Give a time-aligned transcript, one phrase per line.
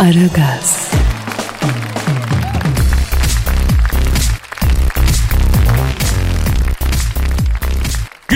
[0.00, 0.88] Aragaz,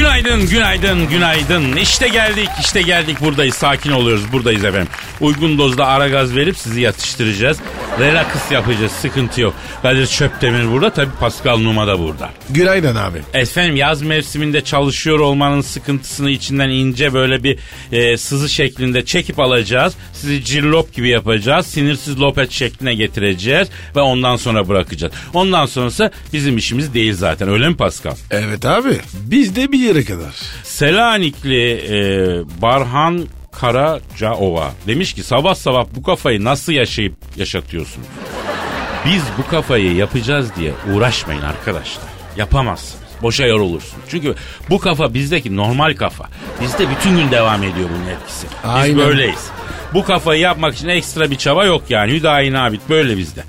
[0.05, 1.77] Günaydın, günaydın, günaydın.
[1.77, 3.55] İşte geldik, işte geldik buradayız.
[3.55, 4.89] Sakin oluyoruz, buradayız efendim.
[5.21, 7.59] Uygun dozda ara gaz verip sizi yatıştıracağız.
[7.99, 9.55] Relax yapacağız, sıkıntı yok.
[9.83, 12.31] Kadir Çöptemir burada, tabii Pascal Numa da burada.
[12.51, 13.19] Günaydın abi.
[13.35, 17.59] Efendim yaz mevsiminde çalışıyor olmanın sıkıntısını içinden ince böyle bir
[17.93, 19.95] e, sızı şeklinde çekip alacağız.
[20.13, 21.67] Sizi cillop gibi yapacağız.
[21.67, 25.13] Sinirsiz lopet şekline getireceğiz ve ondan sonra bırakacağız.
[25.35, 27.49] Ondan sonrası bizim işimiz değil zaten.
[27.49, 28.15] Öyle mi Pascal?
[28.31, 28.97] Evet abi.
[29.15, 30.35] Biz de bir yere kadar.
[30.63, 38.07] Selanikli e, Barhan Karacaova demiş ki sabah sabah bu kafayı nasıl yaşayıp yaşatıyorsunuz?
[39.07, 42.05] Biz bu kafayı yapacağız diye uğraşmayın arkadaşlar.
[42.37, 43.05] Yapamazsınız.
[43.23, 43.99] Boşa yorulursun.
[44.09, 44.35] Çünkü
[44.71, 46.29] bu kafa bizdeki normal kafa.
[46.61, 48.47] Bizde bütün gün devam ediyor bunun etkisi.
[48.65, 48.99] Biz Aynen.
[48.99, 49.51] böyleyiz.
[49.95, 52.13] Bu kafayı yapmak için ekstra bir çaba yok yani.
[52.13, 53.45] Hüdayi Nabit böyle bizde.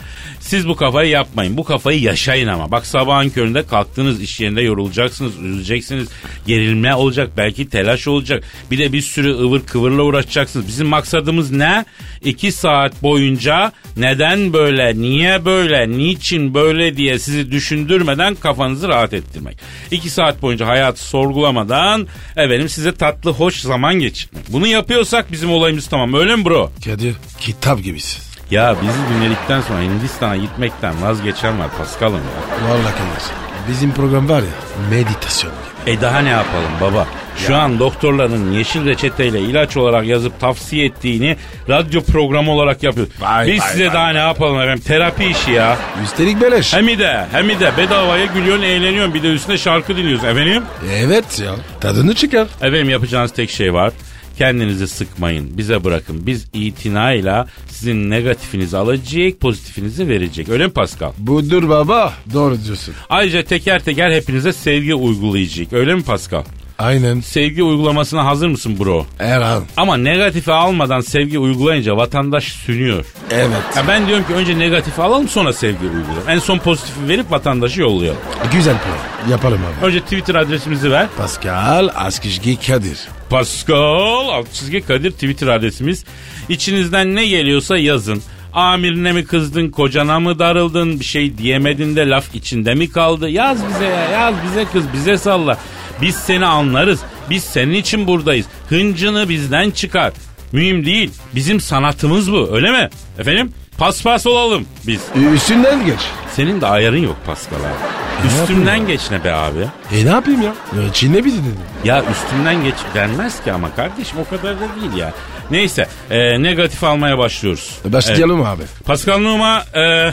[0.45, 1.57] Siz bu kafayı yapmayın.
[1.57, 2.71] Bu kafayı yaşayın ama.
[2.71, 6.07] Bak sabahın köründe kalktınız iş yerinde yorulacaksınız, üzüleceksiniz.
[6.47, 8.43] Gerilme olacak, belki telaş olacak.
[8.71, 10.67] Bir de bir sürü ıvır kıvırla uğraşacaksınız.
[10.67, 11.85] Bizim maksadımız ne?
[12.23, 19.57] İki saat boyunca neden böyle, niye böyle, niçin böyle diye sizi düşündürmeden kafanızı rahat ettirmek.
[19.91, 24.43] İki saat boyunca hayatı sorgulamadan efendim size tatlı, hoş zaman geçirmek.
[24.49, 26.13] Bunu yapıyorsak bizim olayımız tamam.
[26.13, 26.71] Öyle mi bro?
[26.85, 28.24] Kadir kitap gibisin.
[28.51, 32.69] Ya bizi dinledikten sonra Hindistan'a gitmekten vazgeçen var Paskal'ım ya.
[32.69, 33.25] Vallahi Kadir.
[33.69, 35.91] Bizim program var ya meditasyon gibi.
[35.97, 37.07] E daha ne yapalım baba?
[37.47, 41.38] Şu an doktorların yeşil reçeteyle ilaç olarak yazıp tavsiye ettiğini
[41.69, 43.13] radyo programı olarak yapıyoruz.
[43.19, 44.13] Vay, Biz vay, size vay, daha vay.
[44.13, 44.83] ne yapalım efendim?
[44.88, 45.77] Terapi işi ya.
[46.03, 46.73] Üstelik beleş.
[46.73, 50.63] Hem de hem de bedavaya gülüyorsun eğleniyorsun bir de üstüne şarkı dinliyorsun efendim.
[50.91, 51.51] Evet ya.
[51.81, 52.47] Tadını çıkar.
[52.62, 53.91] Efendim yapacağınız tek şey var.
[54.38, 55.57] Kendinizi sıkmayın.
[55.57, 56.28] Bize bırakın.
[56.28, 60.50] Biz itinayla sizin negatifinizi alacak, pozitifinizi verecek.
[60.50, 61.12] Öyle mi Pascal?
[61.18, 62.13] Budur baba.
[62.34, 62.94] Doğru diyorsun.
[63.09, 65.74] Ayrıca teker teker hepinize sevgi uygulayacak.
[65.74, 66.44] Öyle mi Pascal?
[66.79, 67.19] Aynen.
[67.19, 69.06] Sevgi uygulamasına hazır mısın bro?
[69.18, 69.63] Her an.
[69.78, 73.06] Ama negatifi almadan sevgi uygulayınca vatandaş sünüyor.
[73.31, 73.50] Evet.
[73.75, 76.29] Ya ben diyorum ki önce negatifi alalım sonra sevgi uygulayalım.
[76.29, 78.19] En son pozitifi verip vatandaşı yollayalım.
[78.53, 79.31] Güzel plan.
[79.31, 79.85] Yapalım abi.
[79.85, 81.07] Önce Twitter adresimizi ver.
[81.18, 83.00] Pascal Askışgi Kadir.
[83.30, 86.06] Pascal alt çizgi Kadir Twitter adresimiz.
[86.50, 88.22] İçinizden ne geliyorsa yazın.
[88.53, 93.30] Amirine mi kızdın, kocana mı darıldın, bir şey diyemedin de laf içinde mi kaldı?
[93.30, 95.58] Yaz bize ya, yaz bize kız, bize salla.
[96.02, 97.00] Biz seni anlarız,
[97.30, 98.46] biz senin için buradayız.
[98.69, 100.13] Hıncını bizden çıkar.
[100.52, 102.90] Mühim değil, bizim sanatımız bu, öyle mi?
[103.19, 105.02] Efendim, paspas olalım biz.
[105.34, 106.00] Üstünden geç.
[106.35, 108.28] Senin de ayarın yok Pascal abi.
[108.28, 109.59] Üstümden geç ne be abi?
[109.94, 110.53] E ne yapayım ya?
[110.84, 111.57] ya Çin'le bizi dedi.
[111.84, 115.13] Ya üstümden geç denmez ki ama kardeşim o kadar da değil ya.
[115.51, 117.79] Neyse e, negatif almaya başlıyoruz.
[117.85, 118.62] Başlayalım abi.
[118.62, 118.85] Evet.
[118.85, 120.12] Pascal Numa e,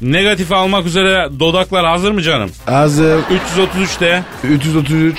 [0.00, 2.50] negatif almak üzere dodaklar hazır mı canım?
[2.66, 3.18] Hazır.
[3.56, 4.22] 333'te.
[4.44, 5.18] 333.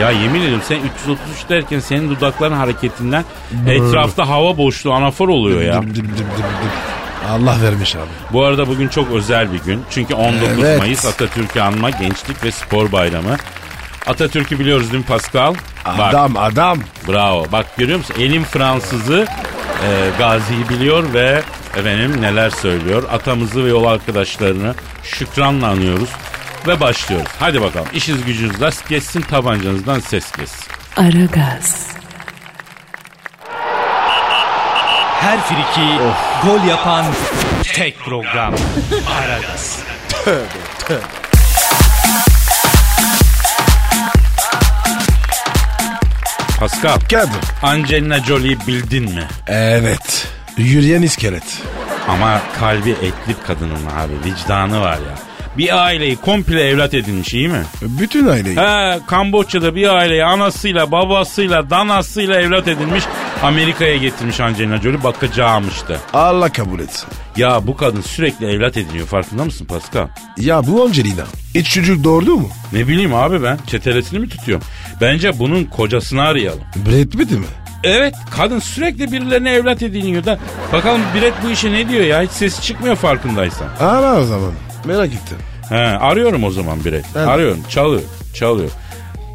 [0.00, 3.24] Ya yemin ediyorum sen 333 derken senin dudakların hareketinden
[3.68, 5.82] etrafta hava boşluğu anafor oluyor ya.
[7.30, 8.02] Allah vermiş abi.
[8.32, 9.82] Bu arada bugün çok özel bir gün.
[9.90, 10.78] Çünkü 19 Evet.
[10.78, 13.36] Mayıs Atatürk'ü anma Gençlik ve Spor Bayramı.
[14.06, 15.54] Atatürk'ü biliyoruz değil mi Pascal?
[15.86, 16.78] Bak, Adam adam.
[17.08, 17.46] Bravo.
[17.52, 18.16] Bak görüyor musun?
[18.18, 19.26] Elim Fransızı
[19.86, 21.42] e, Gazi'yi biliyor ve
[21.76, 23.02] efendim neler söylüyor.
[23.12, 26.08] Atamızı ve yol arkadaşlarını şükranla anıyoruz
[26.66, 27.28] ve başlıyoruz.
[27.40, 27.86] Hadi bakalım.
[27.92, 30.64] İşiniz gücünüz rast geçsin tabancanızdan ses geçsin.
[30.96, 31.86] Aragaz,
[35.28, 35.88] Her friki
[36.44, 37.04] gol yapan
[37.74, 38.54] tek program.
[39.20, 39.78] Aragaz.
[46.60, 47.28] Pascal, Kadir.
[47.62, 49.24] Angelina Jolie'yi bildin mi?
[49.46, 50.28] Evet.
[50.56, 51.62] Yürüyen iskelet.
[52.08, 54.12] Ama kalbi etli kadının abi.
[54.24, 55.14] Vicdanı var ya.
[55.58, 57.62] Bir aileyi komple evlat edinmiş iyi mi?
[57.82, 58.56] Bütün aileyi.
[58.56, 63.04] He, Kamboçya'da bir aileyi anasıyla, babasıyla, danasıyla evlat edinmiş.
[63.42, 66.00] Amerika'ya getirmiş Angelina Jolie bakacağımıştı.
[66.12, 67.08] Allah kabul etsin.
[67.36, 70.08] Ya bu kadın sürekli evlat ediniyor farkında mısın Pascal?
[70.36, 71.24] Ya bu Angelina.
[71.54, 72.48] Hiç çocuk doğurdu mu?
[72.72, 74.66] Ne bileyim abi ben çetelesini mi tutuyorum?
[75.00, 76.60] Bence bunun kocasını arayalım.
[76.76, 77.46] Brad Pitt mi?
[77.84, 80.38] Evet kadın sürekli birilerine evlat ediniyor da.
[80.72, 83.68] Bakalım Biret bu işe ne diyor ya hiç sesi çıkmıyor farkındaysan.
[83.80, 84.52] Ara o zaman.
[84.84, 85.38] Merak ettim.
[85.68, 87.04] He, arıyorum o zaman Biret.
[87.16, 87.28] Evet.
[87.28, 88.02] Arıyorum çalıyor
[88.34, 88.70] çalıyor.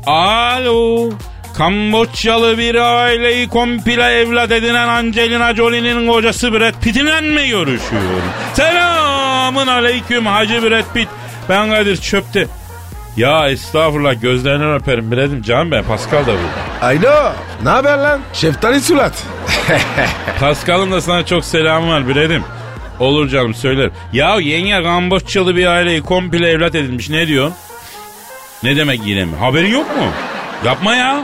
[0.06, 1.10] Alo.
[1.58, 8.24] Kamboçyalı bir aileyi komple evlat edinen Angelina Jolie'nin kocası Brad Pitt'inle mi görüşüyorum?
[8.54, 11.08] Selamın aleyküm Hacı Brad Pitt.
[11.50, 12.48] Ben Kadir Çöpte.
[13.18, 16.88] Ya estağfurullah gözlerinden öperim Brad'im canım ben Pascal da burada.
[16.88, 17.32] Alo.
[17.64, 18.20] Ne haber lan?
[18.34, 19.24] Şeftali surat.
[20.40, 22.44] Pascal'ın da sana çok selamı var Brad'im.
[23.00, 23.92] Olur canım söylerim.
[24.14, 27.56] Ya yenge Kamboçyalı bir aileyi komple evlat edinmiş ne diyorsun?
[28.64, 29.36] Ne demek yine mi?
[29.40, 30.06] Haberin yok mu?
[30.66, 31.24] Yapma ya.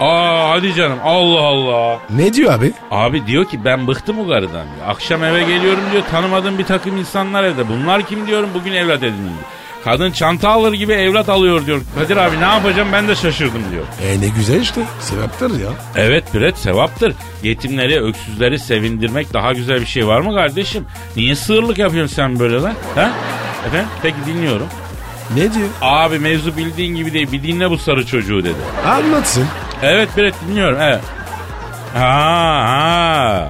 [0.00, 1.98] Aa hadi canım Allah Allah.
[2.10, 2.72] ne diyor abi?
[2.90, 4.88] Abi diyor ki ben bıktım bu karıdan diyor.
[4.88, 7.68] Akşam eve geliyorum diyor tanımadığım bir takım insanlar evde.
[7.68, 9.48] Bunlar kim diyorum bugün evlat edindim diyor.
[9.84, 11.80] Kadın çanta alır gibi evlat alıyor diyor.
[11.94, 13.84] Kadir abi ne yapacağım ben de şaşırdım diyor.
[14.02, 14.80] E ne güzel işte.
[15.00, 15.68] Sevaptır ya.
[15.96, 17.14] Evet Biret sevaptır.
[17.42, 20.86] Yetimleri, öksüzleri sevindirmek daha güzel bir şey var mı kardeşim?
[21.16, 22.74] Niye sığırlık yapıyorsun sen böyle lan?
[22.94, 23.10] Ha?
[23.66, 23.88] Efendim?
[24.02, 24.66] Peki dinliyorum.
[25.34, 25.68] Ne diyor?
[25.82, 27.32] Abi mevzu bildiğin gibi değil.
[27.32, 28.54] Bir dinle bu sarı çocuğu dedi.
[28.86, 29.46] Anlatsın.
[29.82, 30.78] Evet Biret dinliyorum.
[30.80, 31.00] Evet.
[31.94, 32.00] Ha
[32.68, 33.48] ha.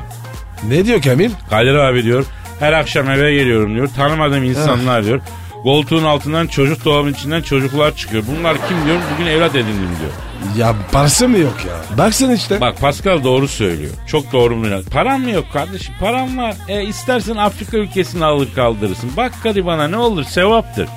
[0.68, 1.30] Ne diyor Kamil?
[1.50, 2.24] Kadir abi diyor.
[2.60, 3.88] Her akşam eve geliyorum diyor.
[3.96, 5.20] Tanımadığım insanlar diyor.
[5.62, 8.22] Koltuğun altından çocuk dolabın içinden çocuklar çıkıyor.
[8.26, 8.96] Bunlar kim diyor?
[9.14, 10.10] Bugün evlat edindim diyor.
[10.56, 11.98] Ya parası mı yok ya?
[11.98, 12.60] Baksana işte.
[12.60, 13.90] Bak Pascal doğru söylüyor.
[14.06, 14.66] Çok doğru mu?
[14.92, 15.94] Param mı yok kardeşim?
[16.00, 16.54] Param var.
[16.68, 19.10] E istersen Afrika ülkesini alır kaldırırsın.
[19.16, 20.88] Bak gariban'a ne olur sevaptır.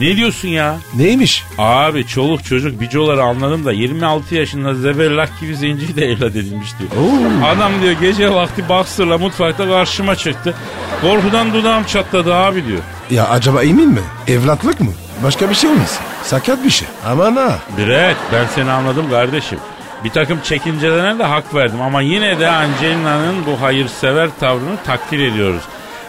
[0.00, 0.76] Ne diyorsun ya?
[0.94, 1.44] Neymiş?
[1.58, 6.90] Abi çoluk çocuk bicoları anladım da 26 yaşında zebellak gibi zenciyi de evlat edinmiş diyor.
[6.90, 7.46] Oo.
[7.46, 10.54] Adam diyor gece vakti baksırla mutfakta karşıma çıktı.
[11.00, 12.78] Korkudan dudağım çatladı abi diyor.
[13.10, 14.00] Ya acaba emin mi?
[14.28, 14.90] Evlatlık mı?
[15.24, 16.02] Başka bir şey olmasın?
[16.24, 16.88] Sakat bir şey.
[17.06, 17.58] Aman ha.
[17.78, 19.58] Biret ben seni anladım kardeşim.
[20.04, 25.62] Bir takım çekincelerine de hak verdim ama yine de Angelina'nın bu hayırsever tavrını takdir ediyoruz.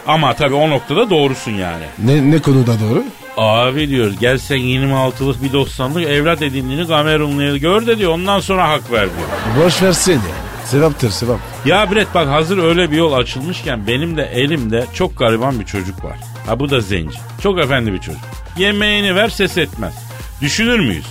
[0.06, 1.84] Ama tabii o noktada doğrusun yani.
[2.04, 3.04] Ne, ne konuda doğru?
[3.36, 8.68] Abi diyor gel sen 26'lık bir 90'lık evlat edindiğini Kamerunlu'ya gör de diyor ondan sonra
[8.68, 9.64] hak ver diyor.
[9.66, 10.18] Boş versene.
[10.64, 11.38] Sevaptır sevap.
[11.64, 16.04] Ya Biret bak hazır öyle bir yol açılmışken benim de elimde çok gariban bir çocuk
[16.04, 16.16] var.
[16.46, 17.18] Ha bu da zenci.
[17.42, 18.20] Çok efendi bir çocuk.
[18.58, 19.94] Yemeğini ver ses etmez.
[20.40, 21.06] Düşünür müyüz?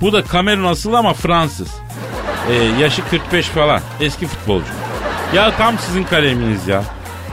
[0.00, 1.68] Bu da Kamerun asıl ama Fransız.
[2.50, 3.80] Ee, yaşı 45 falan.
[4.00, 4.66] Eski futbolcu.
[5.34, 6.84] Ya tam sizin kaleminiz ya.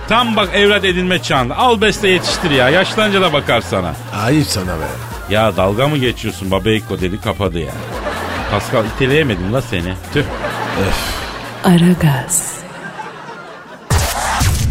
[0.09, 1.57] Tam bak evlat edinme çağında.
[1.57, 2.69] Al beste yetiştir ya.
[2.69, 3.93] Yaşlanınca da bakar sana.
[4.25, 4.87] Ayıp sana be.
[5.29, 7.71] Ya dalga mı geçiyorsun babeyko dedi kapadı ya.
[8.51, 9.93] Pascal iteleyemedim la seni.
[10.13, 10.23] Tüh.
[11.63, 12.53] Aragaz,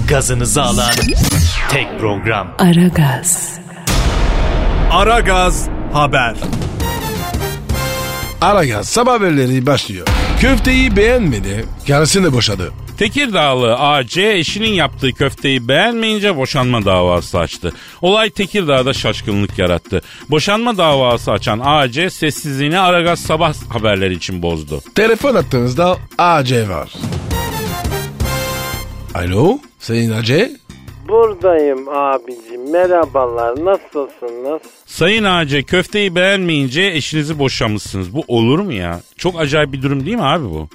[0.08, 0.92] Gazınızı alan
[1.70, 2.48] tek program.
[2.58, 3.58] Aragaz,
[4.92, 6.34] Aragaz Haber.
[8.40, 10.06] Aragaz sabah haberleri başlıyor.
[10.40, 11.64] Köfteyi beğenmedi.
[11.86, 12.72] Karısını boşadı.
[12.98, 17.72] Tekirdağlı AC eşinin yaptığı köfteyi beğenmeyince boşanma davası açtı.
[18.02, 20.02] Olay Tekirdağ'da şaşkınlık yarattı.
[20.30, 24.80] Boşanma davası açan AC sessizliğini Aragaz sabah haberleri için bozdu.
[24.94, 26.92] Telefon attığınızda AC var.
[29.14, 30.50] Alo Sayın AC?
[31.08, 32.72] Buradayım abicim.
[32.72, 33.64] Merhabalar.
[33.64, 34.62] Nasılsınız?
[34.86, 38.14] Sayın AC köfteyi beğenmeyince eşinizi boşamışsınız.
[38.14, 39.00] Bu olur mu ya?
[39.16, 40.68] Çok acayip bir durum değil mi abi bu?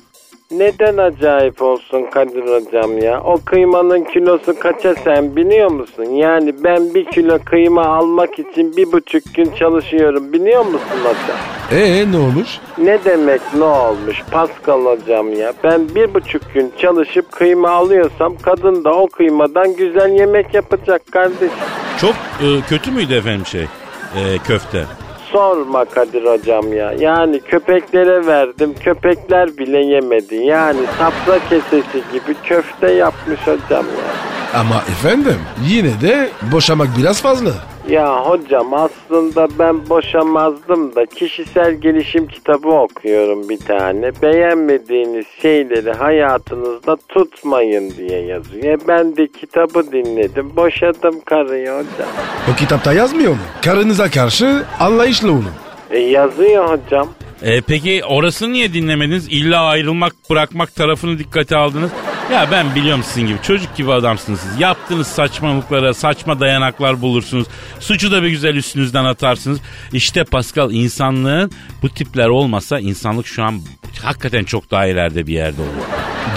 [0.57, 3.21] Neden acayip olsun Kadir hocam ya?
[3.23, 6.03] O kıymanın kilosu kaça sen biliyor musun?
[6.03, 11.37] Yani ben bir kilo kıyma almak için bir buçuk gün çalışıyorum biliyor musun hocam?
[11.71, 12.59] Ee ne olmuş?
[12.77, 15.53] Ne demek ne olmuş Pascal hocam ya?
[15.63, 21.49] Ben bir buçuk gün çalışıp kıyma alıyorsam kadın da o kıymadan güzel yemek yapacak kardeşim.
[21.97, 24.85] Çok e, kötü müydü efendim şey e, köfte?
[25.33, 26.93] Sorma Kadir hocam ya.
[26.99, 28.75] Yani köpeklere verdim.
[28.83, 30.35] Köpekler bile yemedi.
[30.35, 34.59] Yani safra kesesi gibi köfte yapmış hocam ya.
[34.59, 37.51] Ama efendim yine de boşamak biraz fazla.
[37.89, 44.11] Ya hocam aslında ben boşamazdım da kişisel gelişim kitabı okuyorum bir tane.
[44.21, 48.63] Beğenmediğiniz şeyleri hayatınızda tutmayın diye yazıyor.
[48.63, 50.55] E ben de kitabı dinledim.
[50.55, 52.09] Boşadım karıyı hocam.
[52.53, 53.37] O kitapta yazmıyor mu?
[53.65, 55.45] Karınıza karşı anlayışlı olun.
[55.91, 57.09] E yazıyor hocam.
[57.41, 59.27] E, peki orasını niye dinlemediniz?
[59.27, 61.91] İlla ayrılmak bırakmak tarafını dikkate aldınız.
[62.31, 64.59] Ya ben biliyorum sizin gibi çocuk gibi adamsınız siz.
[64.59, 67.47] Yaptığınız saçmalıklara saçma dayanaklar bulursunuz.
[67.79, 69.59] Suçu da bir güzel üstünüzden atarsınız.
[69.93, 71.51] İşte Pascal insanlığın
[71.81, 73.59] bu tipler olmasa insanlık şu an
[74.03, 75.69] hakikaten çok daha ileride bir yerde olur.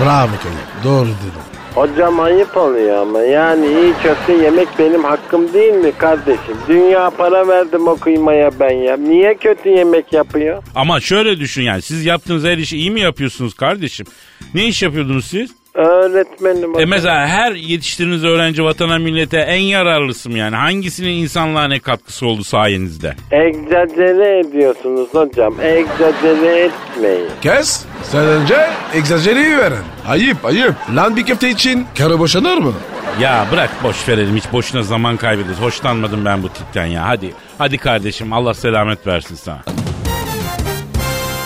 [0.05, 0.85] Bravo Kadir.
[0.85, 1.41] Doğru dedim.
[1.75, 6.57] Hocam ayıp oluyor ama yani iyi köfte yemek benim hakkım değil mi kardeşim?
[6.69, 8.97] Dünya para verdim o kıymaya ben ya.
[8.97, 10.63] Niye kötü yemek yapıyor?
[10.75, 14.07] Ama şöyle düşün yani siz yaptığınız her işi iyi mi yapıyorsunuz kardeşim?
[14.55, 15.51] Ne iş yapıyordunuz siz?
[15.77, 20.57] Öğretmenim E mesela her yetiştirdiğiniz öğrenci vatana millete en yararlısı mı yani?
[20.57, 23.15] Hangisinin insanlığa ne katkısı oldu sayenizde?
[23.31, 25.55] Egzajere ediyorsunuz hocam.
[25.63, 27.29] Egzajere etmeyin.
[27.43, 27.85] Kes.
[28.03, 28.57] Sen önce
[28.95, 29.83] egzajereyi veren.
[30.09, 30.75] Ayıp ayıp.
[30.97, 32.73] Lan bir köfte için karı boşanır mı?
[33.21, 35.61] Ya bırak boş verelim hiç boşuna zaman kaybediyoruz.
[35.63, 37.09] Hoşlanmadım ben bu tipten ya.
[37.09, 39.63] Hadi hadi kardeşim Allah selamet versin sana.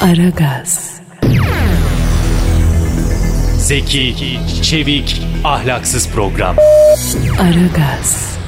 [0.03, 1.00] Aragaz,
[3.71, 6.57] Zeki, çevik, ahlaksız program.
[7.41, 8.39] Aragaz,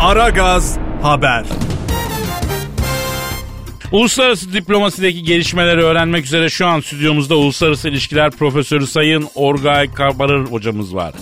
[0.00, 1.44] Aragaz Haber.
[3.92, 10.94] Uluslararası diplomasideki gelişmeleri öğrenmek üzere şu an stüdyomuzda Uluslararası İlişkiler Profesörü Sayın Orgay Kabarır hocamız
[10.94, 11.14] var.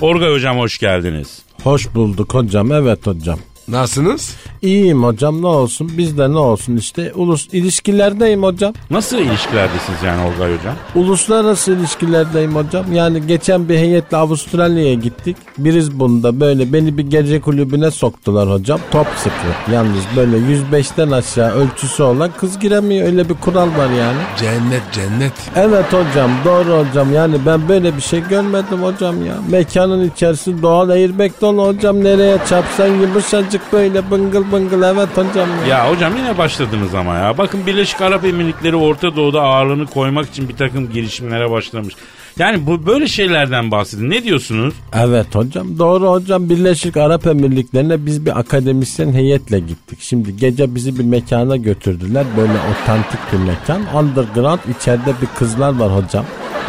[0.00, 1.42] Orgay hocam hoş geldiniz.
[1.62, 2.72] Hoş bulduk hocam.
[2.72, 3.38] Evet hocam.
[3.68, 4.36] Nasılsınız?
[4.62, 8.72] İyiyim hocam ne olsun bizde ne olsun işte ulus ilişkilerdeyim hocam.
[8.90, 10.74] Nasıl ilişkilerdesiniz yani Orgay hocam?
[10.94, 12.92] Uluslararası ilişkilerdeyim hocam.
[12.92, 15.36] Yani geçen bir heyetle Avustralya'ya gittik.
[15.58, 18.80] Brisbane'da böyle beni bir gece kulübüne soktular hocam.
[18.90, 19.72] Top sıfır.
[19.72, 23.06] Yalnız böyle 105'ten aşağı ölçüsü olan kız giremiyor.
[23.06, 24.18] Öyle bir kural var yani.
[24.38, 25.32] Cennet cennet.
[25.56, 27.14] Evet hocam doğru hocam.
[27.14, 29.34] Yani ben böyle bir şey görmedim hocam ya.
[29.50, 32.04] Mekanın içerisi doğal airbag dolu hocam.
[32.04, 35.66] Nereye çarpsan yumuşacık böyle bıngıl bıngıl evet hocam ya.
[35.66, 37.38] Ya hocam yine başladınız ama ya.
[37.38, 41.94] Bakın Birleşik Arap Emirlikleri Orta Doğu'da ağırlığını koymak için bir takım girişimlere başlamış.
[42.38, 44.10] Yani bu böyle şeylerden bahsedin.
[44.10, 44.74] Ne diyorsunuz?
[44.94, 49.98] Evet hocam doğru hocam Birleşik Arap Emirlikleri'ne biz bir akademisyen heyetle gittik.
[50.00, 53.82] Şimdi gece bizi bir mekana götürdüler böyle otantik bir mekan.
[53.94, 56.24] Underground içeride bir kızlar var hocam.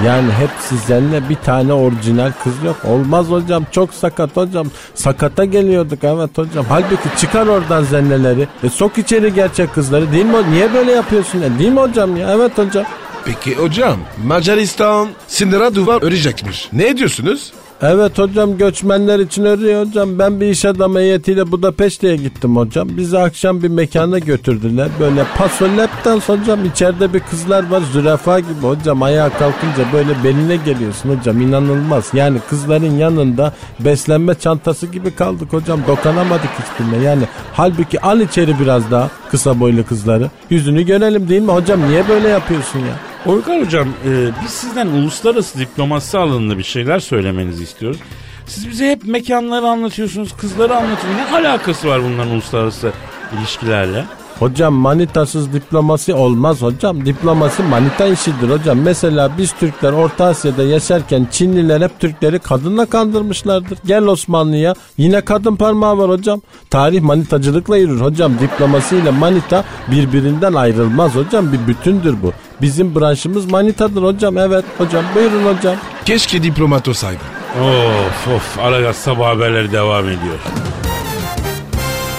[0.06, 2.76] Yani hepsi zelle bir tane orijinal kız yok.
[2.86, 4.68] Olmaz hocam çok sakat hocam.
[4.96, 6.66] Sakata geliyorduk evet hocam.
[6.70, 8.48] Halbuki çıkar oradan zenneleri.
[8.64, 10.52] E, sok içeri gerçek kızları değil mi?
[10.52, 11.42] Niye böyle yapıyorsun?
[11.42, 12.34] E, değil mi hocam ya?
[12.34, 12.86] Evet hocam.
[13.26, 16.70] Peki hocam Macaristan Sindira duvar örecekmiş.
[16.74, 17.54] Ne diyorsunuz?
[17.82, 20.20] Evet hocam göçmenler için örüyor hocam.
[20.20, 22.88] Ben bir iş adamı heyetiyle Budapeşte'ye gittim hocam.
[22.98, 24.88] Bizi akşam bir mekana götürdüler.
[25.00, 26.66] Böyle paso lap dance hocam.
[26.66, 29.04] İçeride bir kızlar var zürafa gibi hocam.
[29.04, 31.42] Ayağa kalkınca böyle beline geliyorsun hocam.
[31.42, 32.10] inanılmaz.
[32.14, 35.80] Yani kızların yanında beslenme çantası gibi kaldık hocam.
[35.88, 37.04] Dokanamadık hiçbirine.
[37.04, 40.30] Yani halbuki al içeri biraz daha kısa boylu kızları.
[40.50, 41.90] Yüzünü görelim değil mi hocam?
[41.90, 43.17] Niye böyle yapıyorsun ya?
[43.28, 48.00] Organ hocam e, biz sizden uluslararası diplomasi alanında bir şeyler söylemenizi istiyoruz.
[48.46, 51.32] Siz bize hep mekanları anlatıyorsunuz, kızları anlatıyorsunuz.
[51.32, 52.92] Ne alakası var bunların uluslararası
[53.40, 54.06] ilişkilerle?
[54.40, 57.06] Hocam manitasız diplomasi olmaz hocam.
[57.06, 58.80] Diplomasi manita işidir hocam.
[58.80, 63.78] Mesela biz Türkler Orta Asya'da yaşarken Çinliler hep Türkleri kadınla kandırmışlardır.
[63.86, 66.42] Gel Osmanlı'ya yine kadın parmağı var hocam.
[66.70, 68.40] Tarih manitacılıkla yürür hocam.
[68.40, 71.54] Diplomasiyle manita birbirinden ayrılmaz hocam.
[71.54, 72.34] Bir bütündür bu.
[72.62, 74.38] Bizim branşımız manitadır hocam.
[74.38, 75.76] Evet hocam buyurun hocam.
[76.06, 77.22] Keşke diplomat olsaydım.
[77.62, 80.40] Of of Aragaz sabah haberleri devam ediyor.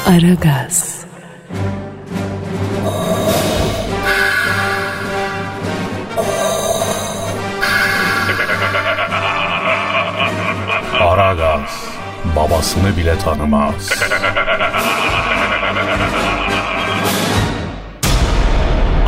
[0.09, 0.99] Aragaz,
[11.00, 11.85] Aragaz
[12.37, 13.93] babasını bile tanımaz.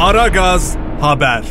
[0.01, 1.43] Aragaz Haber.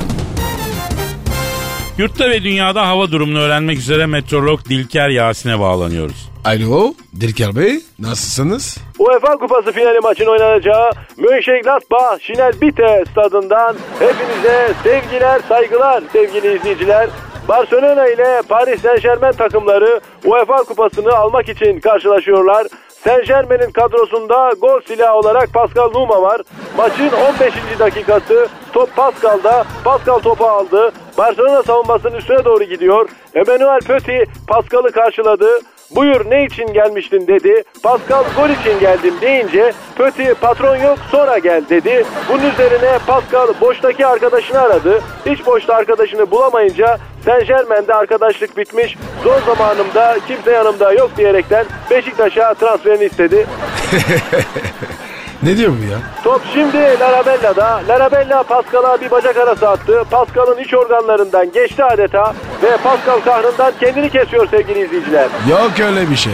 [1.98, 6.30] Yurtta ve dünyada hava durumunu öğrenmek üzere meteorolog Dilker Yasin'e bağlanıyoruz.
[6.46, 8.78] Alo Dilker Bey nasılsınız?
[9.00, 17.10] UEFA Kupası finali maçın oynanacağı Mönchengladbach Şinel Bite stadından hepinize sevgiler, saygılar sevgili izleyiciler.
[17.50, 22.68] Barcelona ile Paris Saint Germain takımları UEFA Kupası'nı almak için karşılaşıyorlar.
[23.04, 26.42] Saint Germain'in kadrosunda gol silahı olarak Pascal Numa var.
[26.78, 27.80] Maçın 15.
[27.80, 29.66] dakikası top Pascal'da.
[29.84, 30.92] Pascal topu aldı.
[31.18, 33.10] Barcelona savunmasının üstüne doğru gidiyor.
[33.36, 35.48] Emmanuel Petit Pascal'ı karşıladı.
[35.92, 37.64] Buyur ne için gelmiştin dedi.
[37.84, 42.06] Pascal gol için geldim deyince Petit patron yok sonra gel dedi.
[42.30, 45.02] Bunun üzerine Pascal boştaki arkadaşını aradı.
[45.26, 48.98] Hiç boşta arkadaşını bulamayınca Saint Germain'de arkadaşlık bitmiş.
[49.24, 53.48] Zor zamanımda kimse yanımda yok diyerekten Beşiktaş'a transferini istedi.
[55.44, 55.98] Ne diyor bu ya?
[56.24, 57.82] Top şimdi Larabella'da.
[57.88, 60.04] Larabella Pascal'a bir bacak arası attı.
[60.12, 62.34] Pascal'ın iç organlarından geçti adeta.
[62.64, 65.28] Ve Pascal kahrından kendini kesiyor sevgili izleyiciler.
[65.50, 66.34] Yok öyle bir şey.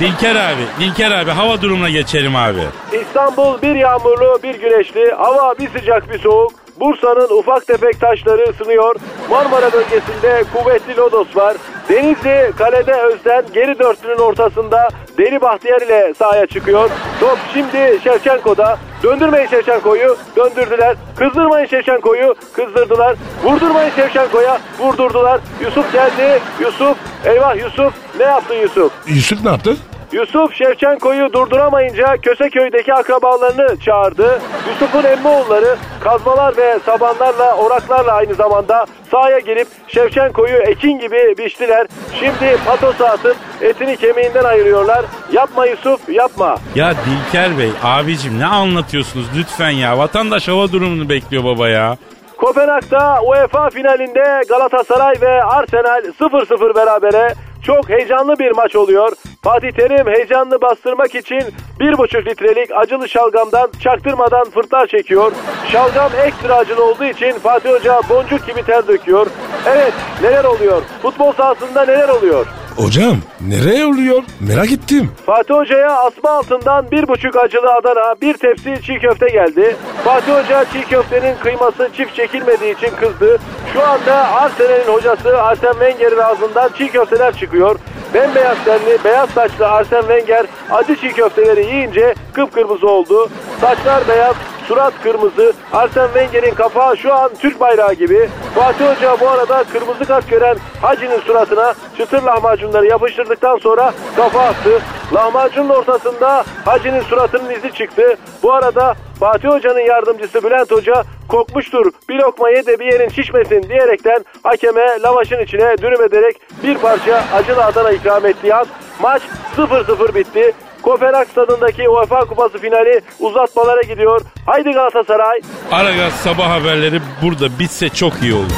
[0.00, 2.60] Dilker abi, Dilker abi hava durumuna geçelim abi.
[2.92, 5.12] İstanbul bir yağmurlu bir güneşli.
[5.12, 6.52] Hava bir sıcak bir soğuk.
[6.80, 8.96] Bursa'nın ufak tefek taşları ısınıyor.
[9.30, 11.56] Marmara bölgesinde kuvvetli lodos var.
[11.88, 14.88] Denizli kalede Özden geri dörtlünün ortasında
[15.18, 16.90] Deli Bahtiyar ile sahaya çıkıyor.
[17.20, 18.78] Top şimdi Şevçenko'da.
[19.02, 20.16] Döndürmeyin Şevçenko'yu.
[20.36, 20.96] Döndürdüler.
[21.16, 22.34] Kızdırmayın Şevçenko'yu.
[22.52, 23.16] Kızdırdılar.
[23.44, 24.58] Vurdurmayın Şevçenko'ya.
[24.78, 25.40] Vurdurdular.
[25.60, 26.40] Yusuf geldi.
[26.60, 26.96] Yusuf.
[27.24, 27.94] Eyvah Yusuf.
[28.18, 28.92] Ne yaptın Yusuf?
[29.06, 29.76] Yusuf ne yaptı?
[30.12, 34.40] Yusuf Şevçenko'yu durduramayınca Köseköy'deki akrabalarını çağırdı.
[34.68, 41.86] Yusuf'un emmoğulları kazmalar ve sabanlarla, oraklarla aynı zamanda sahaya girip Şevçenko'yu ekin gibi biçtiler.
[42.20, 45.04] Şimdi patosa atıp etini kemiğinden ayırıyorlar.
[45.32, 46.56] Yapma Yusuf, yapma.
[46.74, 49.98] Ya Dilker Bey abicim ne anlatıyorsunuz lütfen ya.
[49.98, 51.96] Vatandaş hava durumunu bekliyor baba ya.
[52.36, 57.34] Kopenhag'da UEFA finalinde Galatasaray ve Arsenal 0-0 berabere
[57.66, 59.12] çok heyecanlı bir maç oluyor.
[59.44, 61.40] Fatih Terim heyecanını bastırmak için
[61.80, 65.32] 1,5 litrelik acılı şalgamdan çaktırmadan fırtlar çekiyor.
[65.72, 69.26] Şalgam ekstra acılı olduğu için Fatih Hoca boncuk gibi ter döküyor.
[69.66, 70.82] Evet neler oluyor?
[71.02, 72.46] Futbol sahasında neler oluyor?
[72.76, 74.22] Hocam nereye oluyor?
[74.40, 75.10] Merak ettim.
[75.26, 79.76] Fatih Hoca'ya asma altından bir buçuk acılı Adana, bir tepsi çiğ köfte geldi.
[80.04, 83.38] Fatih Hoca çiğ köftenin kıyması çift çekilmediği için kızdı.
[83.72, 87.78] Şu anda Arsenal'in hocası Arsene Wenger'in ağzından çiğ köfteler çıkıyor.
[88.14, 93.28] Bembeyaz tenli, beyaz saçlı Arsene Wenger acı çiğ köfteleri yiyince kıpkırmızı oldu.
[93.60, 94.34] Saçlar beyaz,
[94.68, 95.52] surat kırmızı.
[95.72, 98.28] Arsene Wenger'in kafağı şu an Türk bayrağı gibi.
[98.54, 104.80] Fatih Hoca bu arada kırmızı kart gören Hacı'nın suratına çıtır lahmacunları yapıştırdıktan sonra kafa attı.
[105.14, 108.16] Lahmacunun ortasında Hacı'nın suratının izi çıktı.
[108.42, 113.62] Bu arada Fatih Hoca'nın yardımcısı Bülent Hoca kokmuştur bir lokma ye de bir yerin şişmesin
[113.62, 118.66] diyerekten hakeme lavaşın içine dürüm ederek bir parça acılı Adana ikram ettiği an
[119.00, 119.22] maç
[119.56, 120.52] 0-0 bitti.
[120.84, 124.20] Kopenhag stadındaki UEFA Kupası finali uzatmalara gidiyor.
[124.46, 125.40] Haydi Galatasaray.
[125.72, 128.52] Aragaz sabah haberleri burada bitse çok iyi olur.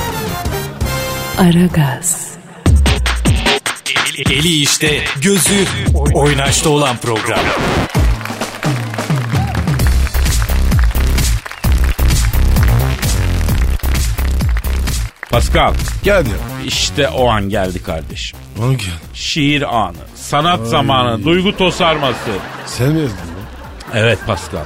[1.41, 2.37] Aragaz,
[4.31, 4.89] Eli işte,
[5.23, 5.65] gözü
[6.15, 7.39] oynaşta olan program.
[15.31, 16.29] Pascal Geldi.
[16.67, 18.39] İşte o an geldi kardeşim.
[18.59, 18.91] Onu geldi.
[19.15, 22.31] Şiir anı, sanat zamanı, duygu tosarması.
[22.67, 23.37] Sen mi yazdın lan?
[23.95, 24.65] Evet Pascal.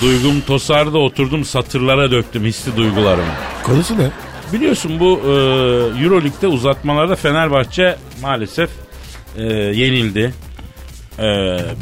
[0.00, 3.32] Duygum tosardı oturdum satırlara döktüm hissi duygularımı.
[3.62, 4.10] Konusu ne?
[4.52, 5.30] Biliyorsun bu e,
[6.04, 8.70] Euroleague'de uzatmalarda Fenerbahçe maalesef
[9.36, 10.34] e, yenildi.
[11.18, 11.24] E,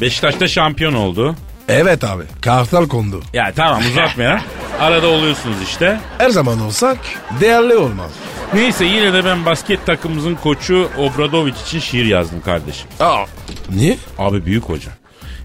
[0.01, 1.37] Beşiktaş'ta şampiyon oldu.
[1.68, 2.22] Evet abi.
[2.40, 3.20] Kartal kondu.
[3.33, 4.40] Ya tamam uzatmayalım.
[4.81, 6.01] Arada oluyorsunuz işte.
[6.18, 6.98] Her zaman olsak
[7.40, 8.11] değerli olmaz.
[8.55, 12.87] Neyse yine de ben basket takımımızın koçu Obradovic için şiir yazdım kardeşim.
[13.01, 13.25] Aa.
[13.70, 13.96] Niye?
[14.18, 14.90] Abi büyük hoca.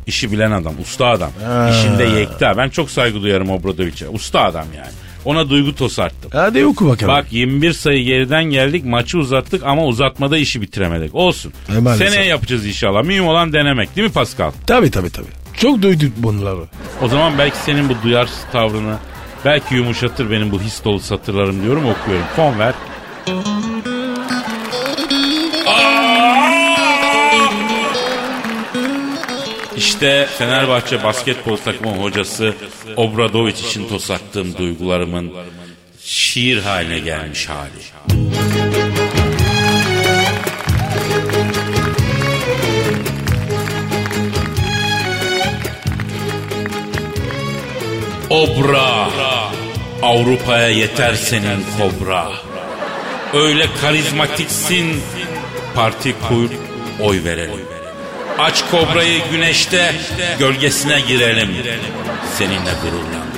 [0.07, 1.31] İşi bilen adam, usta adam.
[1.71, 2.57] İşinde yekta.
[2.57, 4.09] Ben çok saygı duyarım Obradovic'e.
[4.09, 4.91] Usta adam yani.
[5.25, 6.31] Ona duygu tosarttım.
[6.33, 7.13] Hadi oku bakalım.
[7.13, 11.15] Bak 21 sayı geriden geldik maçı uzattık ama uzatmada işi bitiremedik.
[11.15, 11.53] Olsun.
[11.75, 12.09] E, maalesef.
[12.09, 13.03] Seneye yapacağız inşallah.
[13.03, 14.51] Mühim olan denemek değil mi Pascal?
[14.67, 15.46] Tabii tabii tabii.
[15.57, 16.61] Çok duyduk bunları.
[17.01, 18.97] O zaman belki senin bu duyarsız tavrını
[19.45, 22.25] belki yumuşatır benim bu his dolu satırlarım diyorum okuyorum.
[22.35, 22.73] Fon ver.
[29.77, 32.53] İşte Fenerbahçe basketbol takımı hocası
[32.95, 35.33] Obradovic için tosattığım duygularımın
[36.01, 38.86] şiir haline gelmiş hali.
[48.29, 49.07] Obra
[50.01, 52.27] Avrupa'ya yeter senin kobra.
[53.33, 55.01] Öyle karizmatiksin
[55.75, 56.49] Parti kur
[57.01, 57.65] oy verelim.
[58.39, 59.95] Aç kobrayı güneşte
[60.39, 61.49] Gölgesine girelim.
[62.37, 63.37] Seninle gururlandık.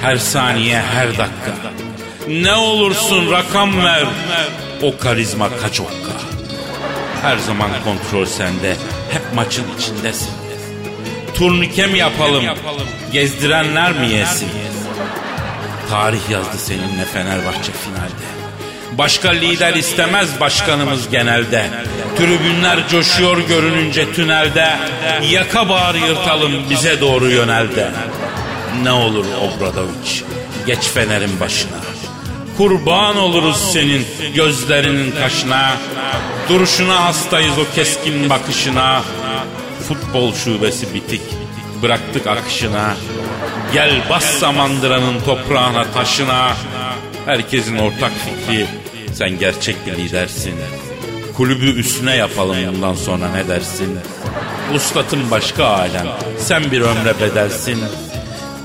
[0.00, 1.72] Her saniye her dakika.
[2.28, 4.04] Ne olursun rakam ver.
[4.82, 6.12] O karizma kaç okka?
[7.22, 8.76] Her zaman kontrol sende.
[9.10, 10.41] Hep maçın içindesin
[11.34, 12.44] Turnike mi yapalım?
[13.12, 14.48] Gezdirenler mi yesin?
[15.90, 18.32] Tarih yazdı seninle Fenerbahçe finalde.
[18.98, 21.66] Başka lider istemez başkanımız genelde.
[22.18, 24.68] Tribünler coşuyor görününce tünelde.
[25.30, 27.90] Yaka bağır yırtalım bize doğru yönelde.
[28.82, 30.22] Ne olur Obradoviç
[30.66, 31.76] geç Fener'in başına.
[32.56, 35.72] Kurban oluruz senin gözlerinin kaşına.
[36.48, 39.02] Duruşuna hastayız o keskin bakışına.
[39.92, 41.20] Futbol şubesi bitik.
[41.82, 42.96] Bıraktık akışına.
[43.72, 46.52] Gel bas samandıranın toprağına taşına.
[47.26, 48.66] Herkesin ortak fikri.
[49.14, 50.54] Sen gerçek bir lidersin.
[51.36, 53.98] Kulübü üstüne yapalım bundan sonra ne dersin?
[54.74, 56.06] Ustatın başka alem.
[56.38, 57.78] Sen bir ömre bedelsin.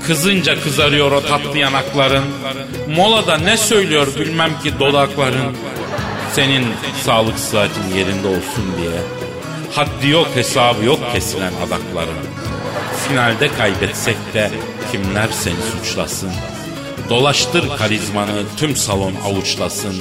[0.06, 2.24] Kızınca kızarıyor o tatlı yanakların.
[2.96, 5.56] Molada ne söylüyor bilmem ki dodakların.
[6.32, 6.66] Senin
[7.04, 9.00] sağlık saatin yerinde olsun diye.
[9.72, 12.18] Haddi yok hesabı yok kesilen adakların.
[13.08, 14.50] Finalde kaybetsek de
[14.92, 16.30] kimler seni suçlasın.
[17.10, 19.94] Dolaştır karizmanı tüm salon avuçlasın.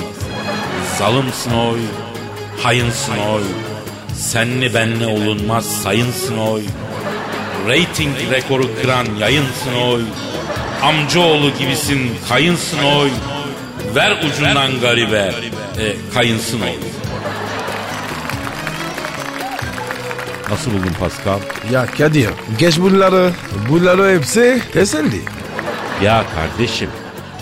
[1.00, 1.80] Zalımsın oy,
[2.64, 3.44] hayınsın oy.
[4.16, 6.62] Senli benli olunmaz sayınsın oy.
[7.68, 10.02] Rating rekoru kıran yayınsın oy.
[10.84, 13.10] Amcaoğlu gibisin kayınsın oy.
[13.96, 15.34] Ver ucundan garibe
[15.80, 16.97] e, kayınsın oy.
[20.50, 21.40] Nasıl buldun Pascal?
[21.72, 22.30] Ya Kadir
[22.60, 23.32] geç bunları.
[23.70, 25.22] Bunları hepsi teselli.
[26.04, 26.90] Ya kardeşim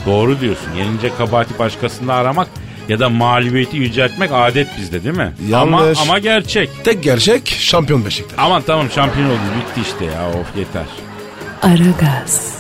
[0.05, 0.71] doğru diyorsun.
[0.77, 2.47] Yenince kabahati başkasında aramak
[2.89, 5.33] ya da mağlubiyeti yüceltmek adet bizde değil mi?
[5.55, 5.99] Ama, Yanlış.
[6.01, 6.69] ama gerçek.
[6.83, 8.39] Tek gerçek şampiyon Beşiktaş.
[8.39, 10.85] Aman tamam şampiyon olduk bitti işte ya of yeter.
[11.61, 12.55] Aragaz,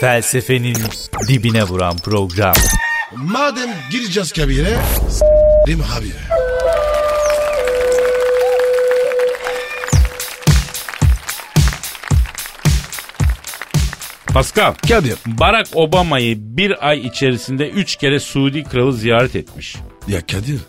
[0.00, 0.76] Felsefenin
[1.28, 2.54] dibine vuran program.
[3.16, 4.76] Madem gireceğiz kabire
[5.66, 6.12] s**rim abi.
[14.34, 15.14] Pascal, Kadir.
[15.26, 19.76] Barack Obama'yı bir ay içerisinde üç kere Suudi kralı ziyaret etmiş.
[20.08, 20.60] Ya Kadir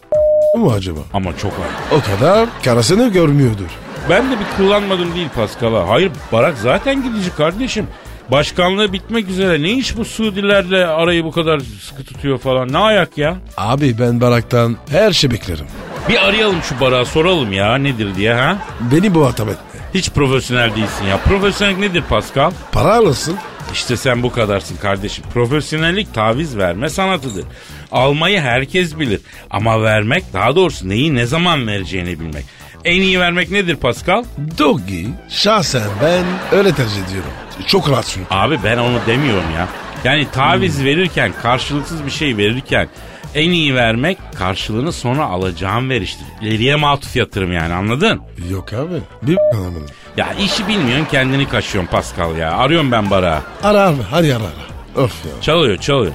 [0.58, 1.00] mu acaba?
[1.14, 1.98] Ama çok ay.
[1.98, 3.70] O kadar karısını görmüyordur.
[4.10, 5.90] Ben de bir kullanmadım değil Pascal'a.
[5.90, 7.88] Hayır Barack zaten gidici kardeşim.
[8.32, 9.62] Başkanlığı bitmek üzere.
[9.62, 12.74] Ne iş bu Suudilerle arayı bu kadar sıkı tutuyor falan.
[12.74, 13.38] Ne ayak ya?
[13.58, 15.66] Abi ben Barak'tan her şey beklerim.
[16.10, 18.58] Bir arayalım şu Barak'a soralım ya nedir diye ha?
[18.92, 19.52] Beni bu etme.
[19.94, 21.18] Hiç profesyonel değilsin ya.
[21.18, 22.52] Profesyonel nedir Pascal?
[22.72, 23.36] Para alırsın.
[23.74, 25.26] İşte sen bu kadarsın kardeşim.
[25.34, 27.46] Profesyonellik taviz verme sanatıdır.
[27.92, 29.22] Almayı herkes bilir.
[29.50, 32.46] Ama vermek daha doğrusu neyi ne zaman vereceğini bilmek.
[32.86, 34.24] En iyi vermek nedir Pascal?
[34.58, 37.32] Doggy şahsen ben öyle tercih ediyorum.
[37.68, 38.28] Çok rahat çünkü.
[38.36, 39.68] Abi ben onu demiyorum ya.
[40.04, 42.88] Yani taviz verirken, karşılıksız bir şey verirken
[43.36, 46.26] en iyi vermek karşılığını sonra alacağım veriştir.
[46.42, 48.22] İleriye matuf yatırım yani anladın?
[48.50, 49.02] Yok abi.
[49.22, 49.86] Bir anlamadım.
[50.18, 52.58] Ya işi bilmiyorsun kendini kaşıyorsun Pascal ya.
[52.58, 53.42] Arıyorum ben bara.
[53.64, 53.96] Ara ara.
[54.12, 55.04] Hadi ara ara.
[55.04, 55.42] Of ya.
[55.42, 56.14] Çalıyor çalıyor.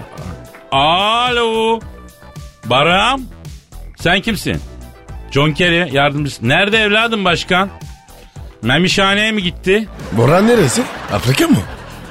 [0.73, 1.81] Alo.
[2.65, 3.21] Baram.
[3.99, 4.61] Sen kimsin?
[5.31, 6.49] John Kerry yardımcısı.
[6.49, 7.69] Nerede evladım başkan?
[8.63, 9.89] Memişhaneye mi gitti?
[10.13, 10.83] Boran neresi?
[11.13, 11.57] Afrika mı?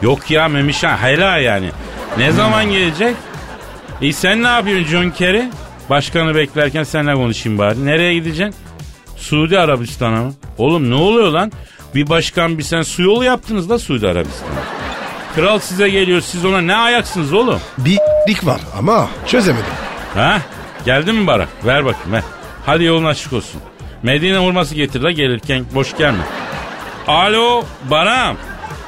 [0.01, 1.69] Yok ya Memişhan hela yani.
[2.17, 3.15] Ne zaman gelecek?
[4.01, 5.49] İyi sen ne yapıyorsun John Kerry?
[5.89, 7.85] Başkanı beklerken seninle konuşayım bari.
[7.85, 8.55] Nereye gideceksin?
[9.17, 10.33] Suudi Arabistan'a mı?
[10.57, 11.51] Oğlum ne oluyor lan?
[11.95, 14.59] Bir başkan bir sen su yolu yaptınız da Suudi Arabistan'a.
[15.35, 17.59] Kral size geliyor siz ona ne ayaksınız oğlum?
[17.77, 17.97] Bir
[18.29, 19.65] lik var ama çözemedim.
[20.13, 20.41] Ha?
[20.85, 21.47] Geldi mi Barak?
[21.65, 22.23] Ver bakayım ver.
[22.65, 23.62] Hadi yolun açık olsun.
[24.03, 26.23] Medine hurması getir la gelirken boş gelme.
[27.09, 28.37] Alo Baram.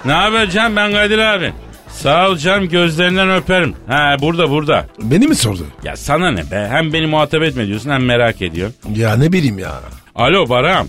[0.06, 1.54] Ne haber Can ben Kadir abi.
[1.88, 3.76] Sağ ol Can gözlerinden öperim.
[3.88, 4.86] Ha burada burada.
[5.00, 5.68] Beni mi sordu?
[5.84, 8.78] Ya sana ne be hem beni muhatap etme diyorsun hem merak ediyorsun.
[8.96, 9.72] Ya ne bileyim ya.
[10.16, 10.88] Alo Baram.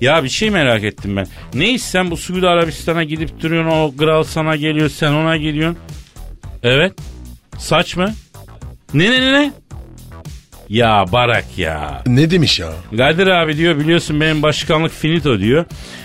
[0.00, 1.26] Ya bir şey merak ettim ben.
[1.54, 5.78] Ne sen bu Suudi Arabistan'a gidip duruyorsun o kral sana geliyor sen ona gidiyorsun.
[6.62, 6.92] Evet.
[7.58, 8.14] Saç mı?
[8.94, 9.52] Ne ne ne ne?
[10.72, 12.02] Ya Barak ya.
[12.06, 12.68] Ne demiş ya?
[12.96, 15.64] Kadir abi diyor biliyorsun benim başkanlık finito diyor.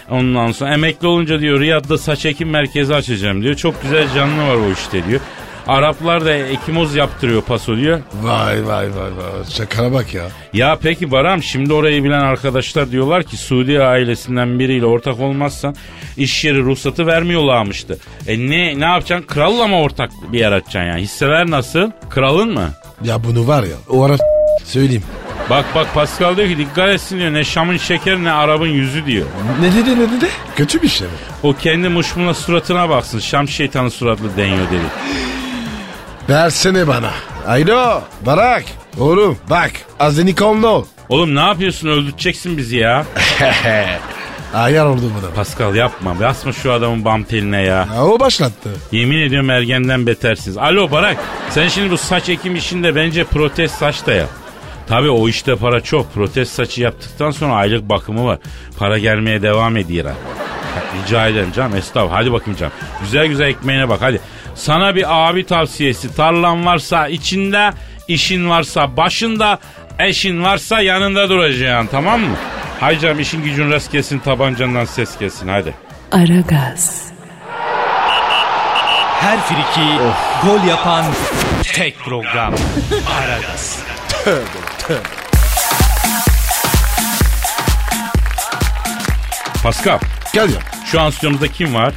[0.10, 3.56] Ondan sonra emekli olunca diyor Riyad'da saç ekim merkezi açacağım diyor.
[3.56, 5.19] Çok güzel canlı var o işte diyor.
[5.67, 7.99] Araplar da ekimoz yaptırıyor paso diyor.
[8.21, 9.45] Vay vay vay vay.
[9.49, 10.23] Şakara bak ya.
[10.53, 15.75] Ya peki Baram şimdi orayı bilen arkadaşlar diyorlar ki Suudi ailesinden biriyle ortak olmazsan
[16.17, 17.97] iş yeri ruhsatı vermiyorlarmıştı.
[18.27, 19.27] E ne ne yapacaksın?
[19.27, 21.01] Kralla mı ortak bir yer açacaksın yani?
[21.01, 21.91] Hisseler nasıl?
[22.10, 22.69] Kralın mı?
[23.03, 24.17] Ya bunu var ya o ara
[24.63, 25.04] söyleyeyim.
[25.50, 27.34] Bak bak Pascal diyor ki dikkat etsin diyor.
[27.34, 29.26] Ne Şam'ın şekeri ne Arap'ın yüzü diyor.
[29.62, 30.28] Ne dedi ne dedi?
[30.56, 31.13] Kötü bir şey mi?
[31.43, 33.20] O kendi muşmula suratına baksın.
[33.20, 34.86] Şam şeytanı suratlı deniyor dedi.
[36.30, 37.12] Versene bana.
[37.48, 38.63] Alo Barak.
[39.00, 40.86] Oğlum bak azenikonlu ol.
[41.10, 43.06] Oğlum ne yapıyorsun öldüreceksin bizi ya.
[44.54, 45.32] Ayar oldu buna.
[45.34, 46.20] Pascal yapma.
[46.20, 47.88] Basma şu adamın bam teline ya.
[47.96, 48.70] Ya o başlattı.
[48.91, 50.58] Yemin ediyorum ergenden betersiniz.
[50.58, 51.17] Alo Barak
[51.50, 54.30] sen şimdi bu saç ekim işinde bence protez saç da yap.
[54.88, 56.13] Tabii o işte para çok.
[56.13, 58.38] Protez saçı yaptıktan sonra aylık bakımı var.
[58.80, 60.12] Para gelmeye devam ediyor.
[61.04, 62.19] Rica ederim canım estağfurullah.
[62.19, 62.73] Hadi bakayım canım.
[63.02, 64.21] Güzel güzel ekmeğine bak hadi.
[64.56, 66.15] Sana bir abi tavsiyesi.
[66.15, 67.71] Tarlan varsa içinde,
[68.08, 69.60] işin varsa başında,
[70.00, 72.36] eşin varsa yanında duracaksın tamam mı?
[72.80, 75.73] Hay canım işin gücün rast kesin tabancandan ses kesin hadi.
[76.12, 77.04] Aragaz,
[79.21, 79.89] Her friki
[80.43, 81.06] gol yapan
[81.63, 82.54] tek program.
[83.19, 83.84] Aragaz.
[89.63, 90.00] Pascal
[90.36, 90.58] Kadir.
[90.91, 91.93] Şu an stüdyomuzda kim var?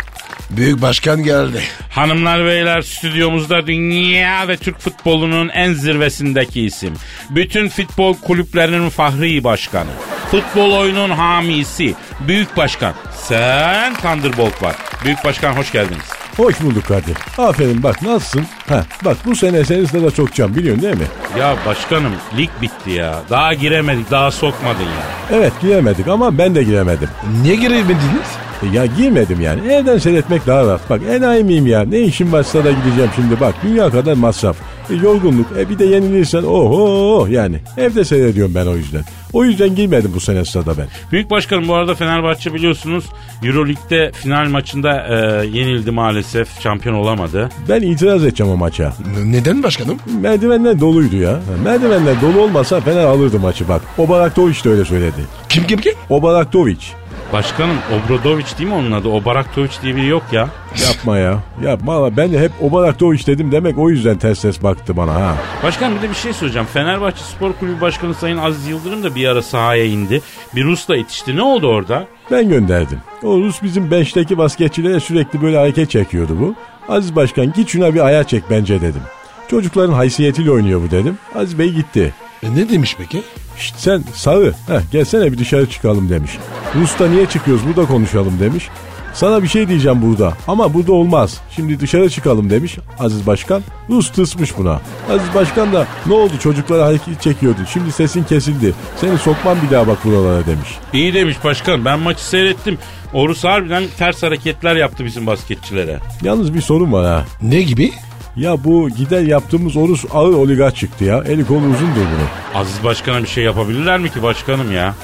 [0.51, 1.63] Büyük başkan geldi.
[1.91, 6.95] Hanımlar beyler stüdyomuzda dünya ve Türk futbolunun en zirvesindeki isim.
[7.31, 9.91] Bütün futbol kulüplerinin fahri başkanı.
[10.31, 11.95] Futbol oyunun hamisi.
[12.21, 12.95] Büyük başkan.
[13.15, 14.77] Sen Thunderbolt var.
[15.05, 16.20] Büyük başkan hoş geldiniz.
[16.41, 17.17] Hoş bulduk Kadir.
[17.39, 18.43] Aferin bak nasılsın?
[18.69, 21.05] Ha, bak bu sene senin de çok can biliyorsun değil mi?
[21.39, 23.15] Ya başkanım lig bitti ya.
[23.31, 25.37] Daha giremedik daha sokmadın ya.
[25.39, 27.09] Evet giremedik ama ben de giremedim.
[27.43, 28.29] Niye giremediniz?
[28.63, 29.73] E, Ya girmedim yani.
[29.73, 30.91] Evden seyretmek daha rahat.
[30.91, 31.83] Bak enayi miyim ya?
[31.85, 33.41] Ne işim varsa da gideceğim şimdi.
[33.41, 34.57] Bak dünya kadar masraf.
[34.91, 35.47] E, yorgunluk.
[35.59, 37.57] E bir de yenilirsen oho yani.
[37.77, 39.03] Evde seyrediyorum ben o yüzden.
[39.33, 40.87] O yüzden girmedim bu sene sırada ben.
[41.13, 43.05] Büyük başkanım bu arada Fenerbahçe biliyorsunuz
[43.45, 46.61] Euroleague'de final maçında e, yenildi maalesef.
[46.61, 47.49] Şampiyon olamadı.
[47.69, 48.93] Ben itiraz edeceğim o maça.
[49.17, 49.99] N- neden başkanım?
[50.21, 51.41] Merdivenler doluydu ya.
[51.65, 53.83] Merdivenler dolu olmasa Fener alırdı maçı bak.
[53.99, 55.21] Obaraktoviç de öyle söyledi.
[55.49, 55.93] Kim kim kim?
[56.09, 56.93] Obaraktoviç.
[57.33, 59.09] Başkanım Obradoviç değil mi onun adı?
[59.09, 60.49] Obaraktoviç diye biri yok ya.
[60.89, 61.39] Yapma ya.
[61.63, 65.35] Yapma ben de hep Obaraktoviç dedim demek o yüzden ters ters baktı bana ha.
[65.63, 66.69] Başkan bir de bir şey söyleyeceğim.
[66.73, 70.23] Fenerbahçe Spor Kulübü Başkanı Sayın Aziz Yıldırım da bir ara sahaya indi.
[70.55, 71.37] Bir Rus'la itişti.
[71.37, 72.05] Ne oldu orada?
[72.31, 72.99] Ben gönderdim.
[73.23, 76.55] O Rus bizim bençteki basketçilere sürekli böyle hareket çekiyordu bu.
[76.93, 79.03] Aziz Başkan git şuna bir ayar çek bence dedim.
[79.51, 81.19] Çocukların haysiyetiyle oynuyor bu dedim.
[81.35, 82.15] Aziz Bey gitti.
[82.43, 83.23] E, ne demiş peki?
[83.61, 86.31] Şşt sen sarı heh, gelsene bir dışarı çıkalım demiş.
[86.75, 88.69] Rus'ta niye çıkıyoruz burada konuşalım demiş.
[89.15, 91.41] Sana bir şey diyeceğim burada ama burada olmaz.
[91.57, 93.63] Şimdi dışarı çıkalım demiş Aziz Başkan.
[93.91, 94.81] Rus tısmış buna.
[95.11, 97.65] Aziz Başkan da ne oldu çocuklara hareket çekiyordun.
[97.65, 98.75] Şimdi sesin kesildi.
[98.97, 100.69] Seni sokmam bir daha bak buralara demiş.
[100.93, 101.85] İyi demiş başkan.
[101.85, 102.79] Ben maçı seyrettim.
[103.13, 105.99] O Rus harbiden ters hareketler yaptı bizim basketçilere.
[106.23, 107.25] Yalnız bir sorun var ha.
[107.43, 107.93] Ne gibi?
[108.41, 111.25] Ya bu gider yaptığımız Orus ağır oligark çıktı ya.
[111.27, 112.61] Eli kolu uzundur bunu.
[112.61, 114.95] Aziz Başkan'a bir şey yapabilirler mi ki başkanım ya?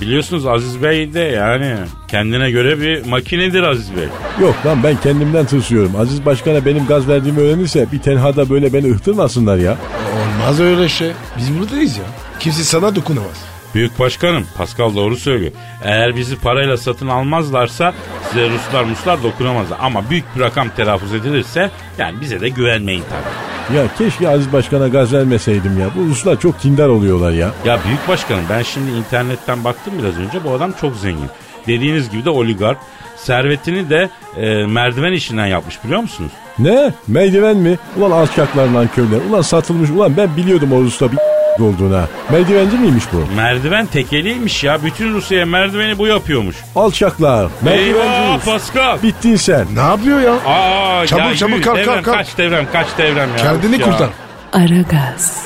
[0.00, 1.76] Biliyorsunuz Aziz Bey de yani
[2.08, 4.08] kendine göre bir makinedir Aziz Bey.
[4.40, 5.96] Yok lan ben kendimden tırsıyorum.
[5.96, 9.76] Aziz Başkan'a benim gaz verdiğimi öğrenirse bir tenhada böyle beni ıhtırmasınlar ya.
[10.16, 11.12] Olmaz öyle şey.
[11.38, 12.04] Biz buradayız ya.
[12.40, 13.57] Kimse sana dokunamaz.
[13.74, 15.52] Büyük başkanım Pascal doğru söylüyor.
[15.84, 17.94] Eğer bizi parayla satın almazlarsa
[18.28, 19.78] size Ruslar Muslar dokunamazlar.
[19.80, 23.48] Ama büyük bir rakam telaffuz edilirse yani bize de güvenmeyin tabii.
[23.78, 25.86] Ya keşke Aziz Başkan'a gaz vermeseydim ya.
[25.96, 27.50] Bu Ruslar çok kindar oluyorlar ya.
[27.64, 31.28] Ya büyük başkanım ben şimdi internetten baktım biraz önce bu adam çok zengin.
[31.66, 32.78] Dediğiniz gibi de oligark.
[33.16, 36.32] Servetini de e, merdiven işinden yapmış biliyor musunuz?
[36.58, 36.92] Ne?
[37.08, 37.78] Merdiven mi?
[37.96, 39.18] Ulan alçaklar lan köyler.
[39.30, 39.90] Ulan satılmış.
[39.90, 41.18] Ulan ben biliyordum o Rus'ta bir
[41.60, 42.04] olduğuna.
[42.30, 43.34] Merdivenci miymiş bu?
[43.36, 44.82] Merdiven tekeliymiş ya.
[44.84, 46.56] Bütün Rusya'ya merdiveni bu yapıyormuş.
[46.76, 47.40] Alçaklar.
[47.42, 48.44] Eyvah Merdivenciyiz.
[48.44, 49.02] Pascal.
[49.02, 49.66] Bittin sen.
[49.74, 50.32] Ne yapıyor ya?
[50.46, 52.14] Aa, Çabuk, ya çabuk, yürü, kalk, devrem, kalk, kalk.
[52.16, 53.36] Kaç devrem kaç devrem ya.
[53.36, 53.86] Kendini Ya.
[53.86, 54.08] kurtar.
[54.52, 55.42] Aragaz,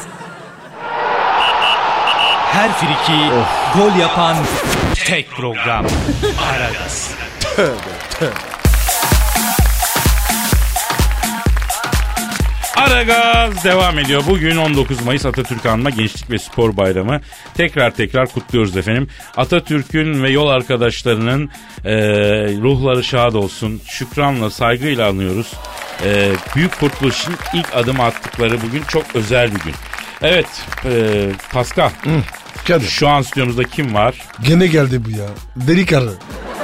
[2.53, 3.19] Her friki
[3.79, 4.37] gol yapan
[5.07, 5.87] tek program.
[6.53, 7.11] Aragaz.
[12.83, 14.23] Aragaz devam ediyor.
[14.29, 17.21] Bugün 19 Mayıs Atatürk Anma Gençlik ve Spor Bayramı.
[17.55, 19.09] Tekrar tekrar kutluyoruz efendim.
[19.37, 21.51] Atatürk'ün ve yol arkadaşlarının
[21.85, 21.95] e,
[22.63, 23.81] ruhları şad olsun.
[23.87, 25.53] Şükranla, saygıyla anıyoruz.
[26.05, 29.75] E, büyük kurtuluşun ilk adım attıkları bugün çok özel bir gün.
[30.23, 30.47] Evet
[30.85, 31.91] e, Pascal
[32.69, 32.89] Kadir.
[32.89, 34.15] şu an stüdyomuzda kim var?
[34.47, 35.27] Gene geldi bu ya.
[35.57, 36.11] Deli karı.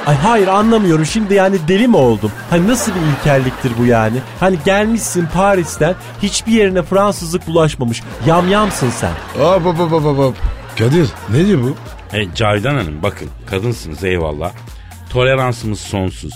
[0.05, 2.31] Ay hayır anlamıyorum şimdi yani deli mi oldum?
[2.49, 4.17] Hani nasıl bir ilkelliktir bu yani?
[4.39, 8.03] Hani gelmişsin Paris'ten hiçbir yerine Fransızlık bulaşmamış.
[8.27, 9.11] Yamyamsın sen.
[9.37, 10.35] Hop hop hop hop hop.
[10.79, 11.75] Kadir ne diyor bu?
[12.17, 14.51] E, Cavidan Hanım bakın kadınsınız eyvallah.
[15.09, 16.33] Toleransımız sonsuz.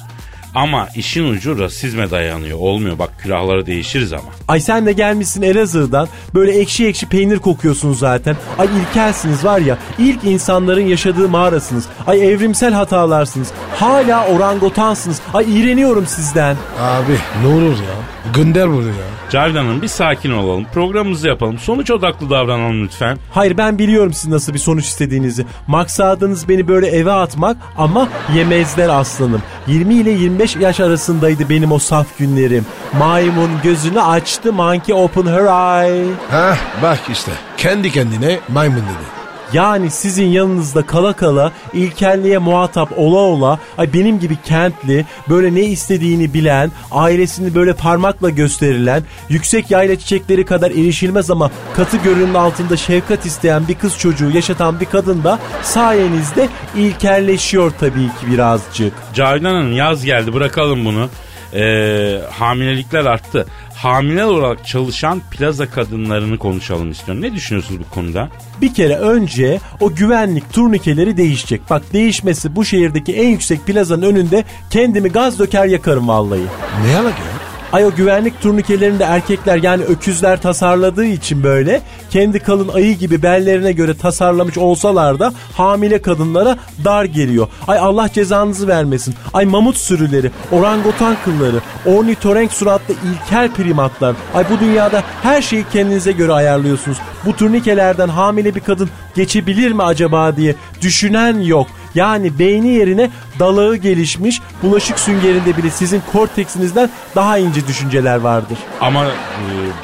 [0.56, 2.60] Ama işin ucu rasizme dayanıyor.
[2.60, 4.24] Olmuyor bak külahları değişiriz ama.
[4.48, 8.36] Ay sen de gelmişsin Elazığ'dan böyle ekşi ekşi peynir kokuyorsun zaten.
[8.60, 11.86] Ay ilkelsiniz var ya ilk insanların yaşadığı mağarasınız.
[12.08, 13.52] Ay evrimsel hatalarsınız.
[13.76, 15.22] Hala orangotansınız.
[15.34, 16.56] Ay iğreniyorum sizden.
[16.80, 17.96] Abi ne olur ya.
[18.34, 18.94] Gönder bunu ya.
[19.30, 20.66] Cavidan Hanım bir sakin olalım.
[20.74, 21.58] Programımızı yapalım.
[21.58, 23.18] Sonuç odaklı davranalım lütfen.
[23.32, 25.46] Hayır ben biliyorum siz nasıl bir sonuç istediğinizi.
[25.68, 29.42] Maksadınız beni böyle eve atmak ama yemezler aslanım.
[29.68, 32.66] 20 ile 25 yaş arasındaydı benim o saf günlerim.
[33.00, 36.06] Maymun gözünü açtı monkey open her eye.
[36.32, 37.32] Hah bak işte.
[37.58, 39.23] Kendi kendine maymun dedi.
[39.54, 45.62] Yani sizin yanınızda kala kala ilkelliğe muhatap ola ola ay benim gibi kentli böyle ne
[45.62, 52.78] istediğini bilen ailesini böyle parmakla gösterilen yüksek yayla çiçekleri kadar erişilmez ama katı görünün altında
[52.78, 58.94] şefkat isteyen bir kız çocuğu yaşatan bir kadın da sayenizde ilkelleşiyor tabii ki birazcık.
[59.13, 61.10] Cavidan Hanım yaz geldi bırakalım bunu.
[61.56, 63.46] Ee, hamilelikler arttı.
[63.84, 67.24] Hamile olarak çalışan plaza kadınlarını konuşalım istiyorum.
[67.24, 68.30] Ne düşünüyorsunuz bu konuda?
[68.62, 71.62] Bir kere önce o güvenlik turnikeleri değişecek.
[71.69, 76.41] Bak değişmesi bu şehirdeki en yüksek plazanın önünde kendimi gaz döker yakarım vallahi.
[76.86, 77.43] Ne alaka ya?
[77.74, 83.24] Ay o güvenlik turnikelerini de erkekler yani öküzler tasarladığı için böyle kendi kalın ayı gibi
[83.24, 87.48] bellerine göre tasarlamış olsalar da hamile kadınlara dar geliyor.
[87.68, 89.16] Ay Allah cezanızı vermesin.
[89.34, 94.16] Ay mamut sürüleri, orangutan kılları, ornitorenk suratlı ilkel primatlar.
[94.34, 96.98] Ay bu dünyada her şeyi kendinize göre ayarlıyorsunuz.
[97.26, 101.68] Bu turnikelerden hamile bir kadın geçebilir mi acaba diye düşünen yok.
[101.96, 108.58] Yani beyni yerine dalağı gelişmiş bulaşık süngerinde bile sizin korteksinizden daha ince düşünceler vardır.
[108.82, 109.12] Ama e,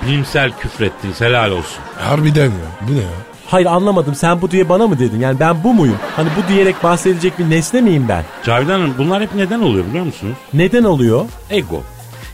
[0.08, 1.80] bilimsel küfrettiniz helal olsun.
[2.00, 2.88] Harbiden ya.
[2.88, 3.10] Bu ne ya?
[3.48, 5.20] Hayır anlamadım sen bu diye bana mı dedin?
[5.20, 5.98] Yani ben bu muyum?
[6.16, 8.24] Hani bu diyerek bahsedilecek bir nesne miyim ben?
[8.46, 10.38] Cavidan Hanım bunlar hep neden oluyor biliyor musunuz?
[10.54, 11.26] Neden oluyor?
[11.50, 11.84] Ego.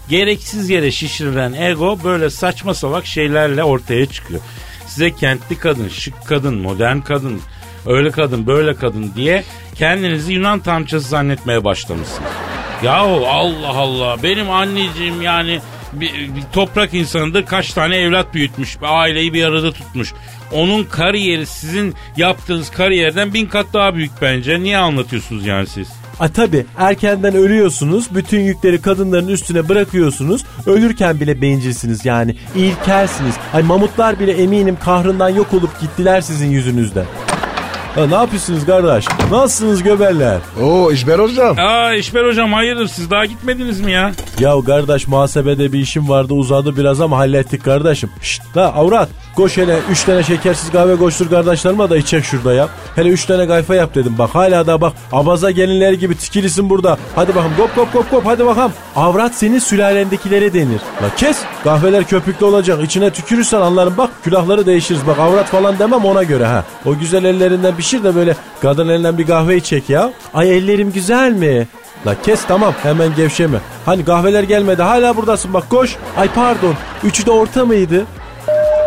[0.10, 4.42] Gereksiz yere şişirilen ego böyle saçma salak şeylerle ortaya çıkıyor.
[4.88, 7.42] Size kentli kadın, şık kadın, modern kadın,
[7.86, 9.43] öyle kadın, böyle kadın diye
[9.76, 12.30] kendinizi Yunan tanrıçası zannetmeye başlamışsınız.
[12.84, 15.60] Yahu Allah Allah benim anneciğim yani
[15.93, 20.13] bir, bir toprak insanıdır kaç tane evlat büyütmüş aileyi bir arada tutmuş.
[20.52, 24.60] Onun kariyeri sizin yaptığınız kariyerden bin kat daha büyük bence.
[24.60, 25.88] Niye anlatıyorsunuz yani siz?
[26.19, 28.15] A tabi erkenden ölüyorsunuz.
[28.15, 30.45] Bütün yükleri kadınların üstüne bırakıyorsunuz.
[30.65, 32.36] Ölürken bile bencilsiniz yani.
[32.56, 33.36] İlkelsiniz.
[33.54, 37.06] Ay mamutlar bile eminim kahrından yok olup gittiler sizin yüzünüzden.
[37.95, 39.05] Ha, ne yapıyorsunuz kardeş?
[39.31, 40.38] Nasılsınız göberler?
[40.63, 41.55] Oo İşber hocam.
[41.60, 44.12] Aa İşber hocam hayırdır siz daha gitmediniz mi ya?
[44.39, 48.10] Ya kardeş muhasebede bir işim vardı uzadı biraz ama hallettik kardeşim.
[48.21, 52.67] Şşt la avrat koş hele 3 tane şekersiz kahve koştur kardeşlerime da içecek şurada ya.
[52.95, 56.97] Hele 3 tane kayfa yap dedim bak hala da bak abaza gelinler gibi tikilisin burada.
[57.15, 58.71] Hadi bakalım kop kop kop kop hadi bakalım.
[58.95, 60.81] Avrat senin sülalendekilere denir.
[61.03, 66.05] La kes kahveler köpüklü olacak içine tükürürsen anlarım bak külahları değişiriz bak avrat falan demem
[66.05, 66.63] ona göre ha.
[66.86, 70.13] O güzel ellerinden pişir de böyle kadın elinden bir kahve içecek ya.
[70.34, 71.67] Ay ellerim güzel mi?
[72.08, 73.58] La kes tamam hemen gevşeme.
[73.86, 75.95] Hani kahveler gelmedi hala buradasın bak koş.
[76.17, 78.06] Ay pardon üçü de orta mıydı?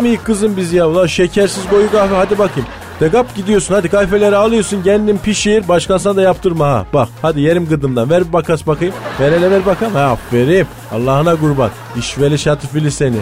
[0.03, 0.89] mi kızım biz ya?
[0.89, 2.69] Ulan şekersiz koyu kahve hadi bakayım.
[3.01, 6.87] Degap gidiyorsun hadi kahveleri alıyorsun kendin pişir başkasına da yaptırma ha.
[6.93, 8.95] Bak hadi yerim gıdımdan ver bir bakas bakayım.
[9.21, 9.95] Ver hele ver bakalım.
[9.95, 10.67] Ha aferin.
[10.93, 11.71] Allah'ına kurban.
[11.97, 13.17] İşveli şatıfili seni.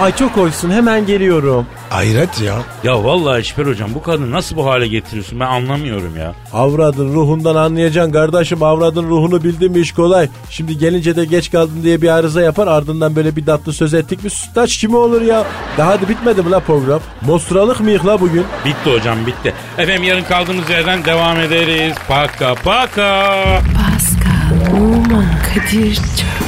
[0.00, 1.66] Ay çok hoşsun hemen geliyorum.
[1.90, 2.54] Hayret ya.
[2.84, 6.34] Ya vallahi İşber hocam bu kadını nasıl bu hale getiriyorsun ben anlamıyorum ya.
[6.52, 10.28] Avradın ruhundan anlayacaksın kardeşim avradın ruhunu bildin mi iş kolay.
[10.50, 14.24] Şimdi gelince de geç kaldın diye bir arıza yapar ardından böyle bir tatlı söz ettik
[14.24, 15.44] mi sütlaç kimi olur ya.
[15.78, 17.00] Daha hadi bitmedi mi la program?
[17.22, 18.44] Mostralık mıyık la bugün?
[18.64, 19.54] Bitti hocam bitti.
[19.78, 21.94] Efendim yarın kaldığımız yerden devam ederiz.
[22.08, 23.34] Paka paka.
[23.76, 26.47] Pascal, Oman, Kadir çok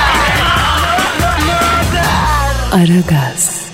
[2.71, 3.70] Aragaz.